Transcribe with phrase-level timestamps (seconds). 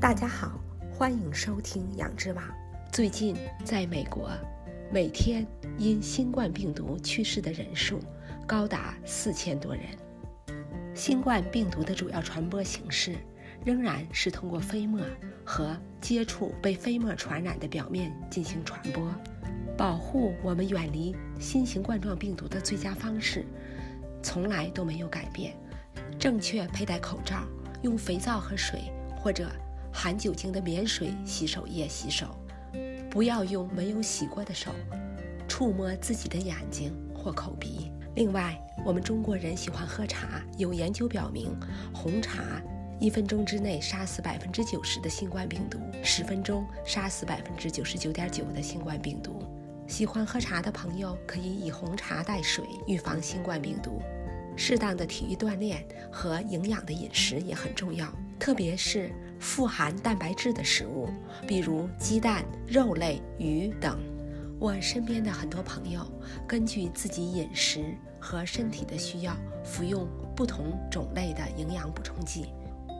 [0.00, 0.58] 大家好，
[0.90, 2.42] 欢迎收听养殖网。
[2.90, 4.30] 最近，在美国，
[4.90, 5.46] 每天
[5.76, 8.00] 因新冠病毒去世的人数
[8.46, 9.84] 高达四千多人。
[10.94, 13.14] 新冠病毒的主要传播形式
[13.62, 15.04] 仍然是通过飞沫
[15.44, 19.06] 和接触被飞沫传染的表面进行传播。
[19.76, 23.44] 保护我们远离新型冠状病毒的最佳方式，
[24.22, 25.54] 从来都没有改变。
[26.18, 27.46] 正确佩戴口罩，
[27.82, 29.50] 用肥皂和水或者
[29.92, 32.36] 含酒精的免水洗手液洗手，
[33.10, 34.70] 不要用没有洗过的手
[35.48, 37.90] 触摸自己的眼睛或口鼻。
[38.16, 41.56] 另外，我们中国人喜欢喝茶，有研究表明，
[41.92, 42.60] 红茶
[42.98, 49.42] 一分钟之内杀死百分之九十的新冠病毒，十分钟杀死百分之九十九点九的新冠病毒。
[49.86, 54.00] 喜欢喝茶的朋友可以以红茶代水，预防新冠病毒。
[54.56, 58.06] 适当的体育锻炼和营养的饮食也很重要，
[58.40, 61.10] 特别是富含蛋白质的食物，
[61.46, 64.00] 比如鸡蛋、肉类、鱼等。
[64.58, 66.00] 我身边的很多朋友
[66.48, 72.46] 根据自己饮食和身体的需要，服用不同种类的营养补充剂。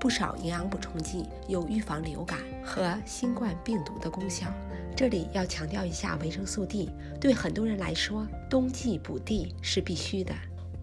[0.00, 4.46] 不少营养补充剂有预防流感和新冠病毒的功效。
[4.96, 6.90] 这里要强调一下，维生素 D
[7.20, 10.34] 对很多人来说，冬季补 D 是必须的。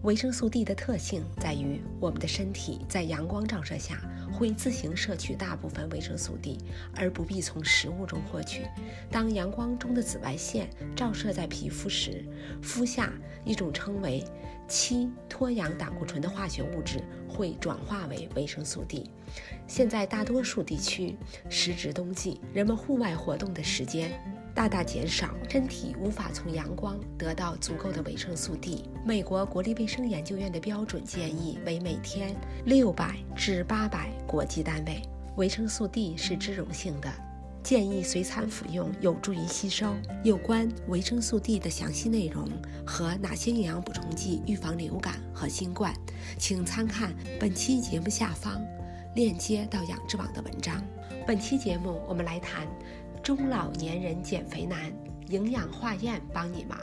[0.02, 3.98] 维生素 D 的特性在于，我们的身体在阳光照射下
[4.34, 6.58] 会自行摄取大部分维生素 D，
[6.94, 8.62] 而不必从食物中获取。
[9.10, 12.24] 当阳光中的紫外线照射在皮肤时，
[12.60, 13.12] 肤下
[13.44, 14.24] 一种称为
[14.68, 19.10] 七脱氧胆固醇的化学物质会转化为维生素 D。
[19.66, 21.16] 现在大多数地区，
[21.48, 24.12] 时值冬季，人们户外活动的时间
[24.54, 28.88] 大大减少，身体无法从阳光得到足够的维生素 D。
[29.04, 35.02] 美国国立卫生研究院的标准建议为每天六百至八百国际单位。
[35.36, 37.12] 维生素 D 是脂溶性的，
[37.64, 39.96] 建议随餐服用，有助于吸收。
[40.22, 42.46] 有关维生素 D 的详细内容
[42.86, 45.94] 和哪些营养补充剂预防流感和新冠，
[46.38, 48.62] 请参看本期节目下方。
[49.14, 50.84] 链接到养殖网的文章。
[51.26, 52.68] 本期节目我们来谈
[53.22, 54.92] 中老年人减肥难，
[55.28, 56.78] 营养化验帮你忙。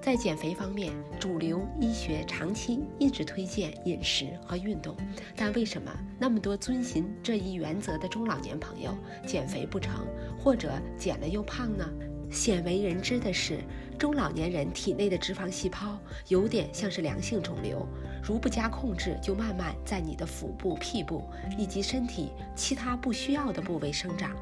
[0.00, 4.96] 在减肥方面，主流医学长期一直推荐饮食和运动，
[5.36, 10.06] 但为什么那么多遵循这一原则的中老年朋友减肥不成，
[10.38, 11.84] 或者减了又胖呢？
[12.30, 13.60] 鲜为人知的是，
[13.98, 15.98] 中老年人体内的脂肪细胞
[16.28, 17.86] 有点像是良性肿瘤，
[18.22, 21.24] 如不加控制，就慢慢在你的腹部、屁股
[21.56, 24.36] 以及身体其他不需要的部位生长。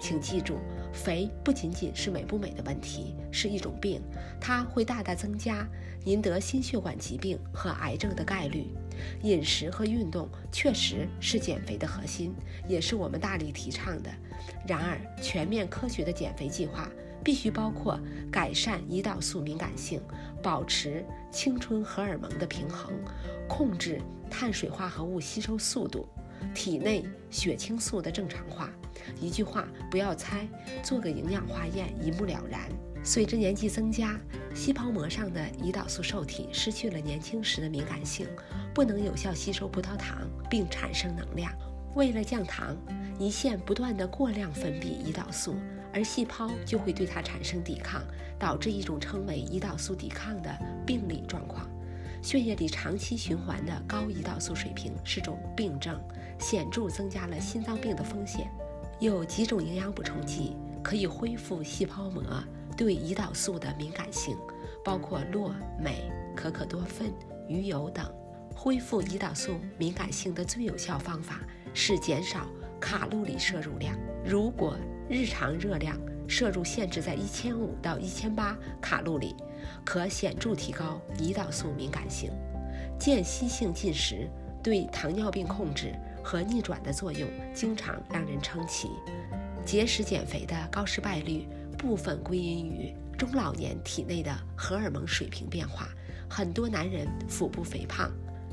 [0.00, 0.58] 请记住，
[0.92, 4.00] 肥不仅仅是美不美的问题，是一种病，
[4.40, 5.66] 它会大大增加
[6.04, 8.66] 您得心血管疾病和癌症的概率。
[9.22, 12.34] 饮食和运动确实是减肥的核心，
[12.68, 14.10] 也是我们大力提倡的。
[14.66, 16.88] 然而，全面科学的减肥计划。
[17.24, 17.98] 必须包括
[18.30, 20.00] 改善胰岛素敏感性，
[20.40, 22.92] 保持青春荷尔蒙的平衡，
[23.48, 24.00] 控制
[24.30, 26.06] 碳水化合物吸收速度，
[26.54, 28.70] 体内血清素的正常化。
[29.20, 30.46] 一句话，不要猜，
[30.82, 32.60] 做个营养化验，一目了然。
[33.04, 34.18] 随着年纪增加，
[34.54, 38.26] 细胞膜上的胰岛素受体失去了年轻时的敏感性，
[38.74, 41.52] 不能有效吸收葡萄糖并产生能量。
[41.94, 42.76] 为了降糖，
[43.18, 45.54] 胰腺不断的过量分泌胰岛素。
[45.94, 48.02] 而细胞就会对它产生抵抗，
[48.38, 51.66] 导致一种称为胰岛素抵抗的病理状况。
[52.20, 55.98] 血液里长期循环的高胰岛素水平是种病症，
[56.38, 58.50] 显著增加了心脏病的风险。
[58.98, 62.22] 有几种营养补充剂可以恢复细胞膜
[62.76, 64.36] 对胰岛素的敏感性，
[64.84, 67.12] 包括络镁、可可多酚、
[67.48, 68.10] 鱼油等。
[68.54, 71.40] 恢复胰岛素敏感性的最有效方法
[71.74, 72.46] 是减少
[72.80, 73.94] 卡路里摄入量。
[74.24, 74.76] 如果
[75.10, 75.94] 日常热量
[76.26, 79.36] 摄入限制在一千五到一千八卡路里，
[79.84, 82.30] 可显著提高胰岛素敏感性。
[82.98, 84.26] 间歇性进食
[84.62, 85.94] 对糖尿病控制
[86.26, 88.88] 和逆转的作用经常让人称奇。
[89.64, 91.46] 节食减肥的高失败率
[91.78, 95.88] 部分归因于中老年体内的荷尔蒙水平变化。
[96.28, 98.10] 很多男人腹部肥胖，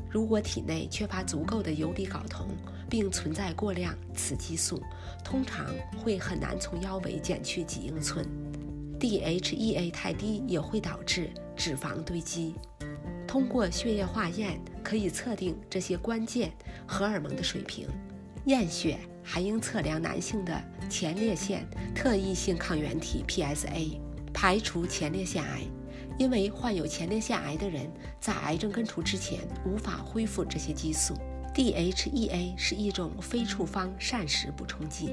[0.07, 2.47] 如果体内缺乏足够的游离睾酮。
[2.89, 4.79] 并存在过量雌激素，
[5.23, 5.65] 通常
[5.97, 8.23] 会很难从腰围减去几英寸。
[8.99, 12.53] DHEA 太低也会导致脂肪堆积。
[13.27, 16.51] 通过血液化验可以测定这些关键
[16.85, 17.87] 荷尔蒙的水平。
[18.45, 21.65] 验血还应测量男性的前列腺
[21.95, 23.97] 特异性抗原体 PSA，
[24.33, 25.61] 排除前列腺癌。
[26.19, 27.89] 因为患有前列腺癌的人
[28.19, 31.15] 在癌症根除之前无法恢复这些激素。
[31.55, 35.11] DHEA 是一种非处方膳食补充剂，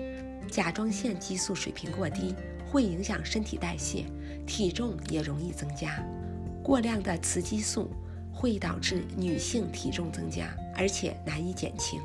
[0.50, 2.34] 甲状腺激素水平过低
[2.66, 4.04] 会影响身体代谢，
[4.46, 6.04] 体重也容易增加。
[6.62, 7.90] 过量的雌激素
[8.40, 12.00] 会导致女性体重增加，而且难以减轻。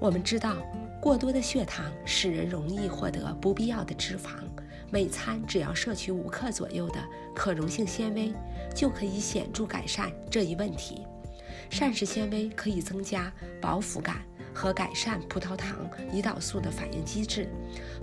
[0.00, 0.56] 我们知道，
[1.02, 4.30] 过多的血糖使人容易获得不必要的脂肪。
[4.90, 8.32] 每餐只要摄取五克左右的可溶性纤维，
[8.74, 11.06] 就可以显著改善这一问题。
[11.68, 13.30] 膳食纤维可以增加
[13.60, 14.22] 饱腹感
[14.54, 17.46] 和改善葡萄糖、胰岛素的反应机制。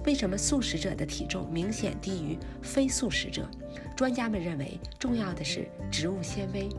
[0.05, 3.49] 为什么素食者的体重明显低于非素食者？
[3.95, 6.69] 专家们认为，重要的是植物纤维。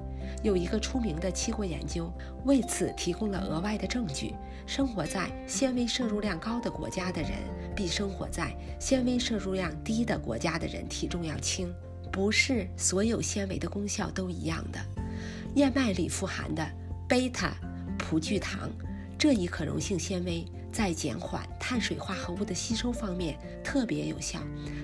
[0.43, 2.13] 有一个出名的七国研究
[2.45, 4.35] 为此提供了额外的证据：
[4.67, 7.33] 生活在纤维摄入量高的国家的人，
[7.75, 11.73] 比生活在纤维摄入量低的国家的人体重要轻。
[12.13, 14.79] 不是所有纤维的功效都一样的。
[15.57, 16.65] 燕麦里富含的
[17.09, 17.53] 贝塔
[17.99, 18.71] 葡聚糖
[19.19, 24.41] 这一可溶性纤维，在减缓碳水化合物的吸收方面特别有效。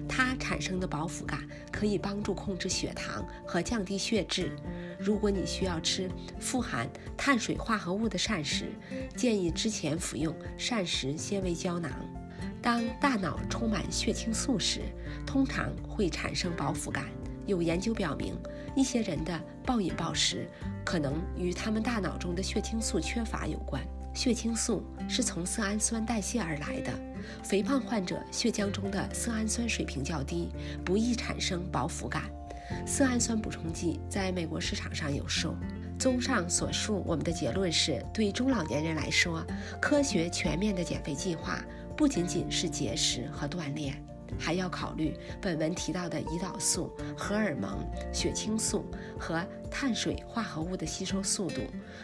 [0.08, 1.40] 它产生的饱腹感
[1.72, 4.52] 可以帮助控制血糖和降低血脂。
[5.00, 6.08] 如果你需要吃
[6.38, 8.66] 富含碳水化合物的膳食，
[9.16, 11.90] 建议之前服用膳食纤维胶囊。
[12.62, 14.82] 当大脑充满血清素时，
[15.26, 17.06] 通常会产生饱腹感。
[17.50, 18.34] 有研究表明，
[18.76, 20.48] 一些人的暴饮暴食
[20.84, 23.82] 可能与他们大脑中的血清素缺乏有关。
[24.14, 26.92] 血清素是从色氨酸代谢而来的。
[27.42, 30.48] 肥胖患者血浆中的色氨酸水平较低，
[30.84, 32.22] 不易产生饱腹感。
[32.86, 35.56] 色氨酸补充剂在美国市场上有售。
[35.98, 39.44] 综上所述，我们的结论是对中老年人来说，
[39.80, 41.62] 科学全面的减肥计划
[41.96, 44.02] 不仅仅是节食和锻炼。
[44.38, 47.78] 还要考虑本文提到的胰岛素、荷尔蒙、
[48.12, 48.84] 血清素
[49.18, 51.60] 和碳水化合物的吸收速度。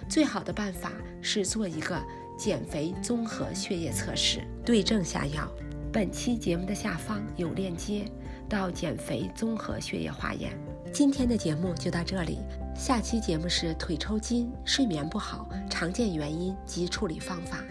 [0.08, 0.92] 最好的办法
[1.22, 2.00] 是做一个
[2.38, 5.50] 减肥综合血液测试，对症下药。
[5.92, 8.04] 本期节目的下方有链接
[8.48, 10.52] 到减肥综合血液化验。
[10.92, 12.38] 今天的节目就到这里，
[12.74, 17.64] 下期节目是腿抽筋、睡眠不好常见原因及处理方法。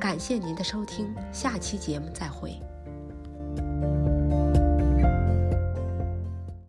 [0.00, 2.60] 感谢您的收听，下期节目再会。